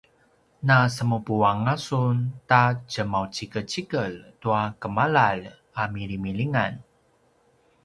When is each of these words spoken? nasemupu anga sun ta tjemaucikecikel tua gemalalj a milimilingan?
nasemupu 0.67 1.35
anga 1.49 1.75
sun 1.87 2.17
ta 2.49 2.61
tjemaucikecikel 2.89 4.13
tua 4.41 4.61
gemalalj 4.81 5.43
a 5.81 5.83
milimilingan? 5.95 6.73